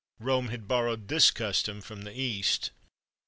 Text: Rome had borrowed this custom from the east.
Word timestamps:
Rome 0.19 0.47
had 0.47 0.67
borrowed 0.67 1.09
this 1.09 1.29
custom 1.29 1.79
from 1.79 2.01
the 2.05 2.19
east. 2.19 2.71